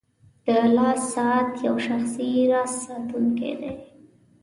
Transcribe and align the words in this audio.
•د 0.45 0.47
لاس 0.77 1.01
ساعت 1.13 1.49
یو 1.65 1.75
شخصي 1.87 2.29
راز 2.51 2.71
ساتونکی 2.85 3.51
دی. 3.61 3.73